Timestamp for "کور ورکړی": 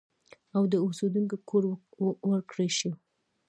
1.49-2.69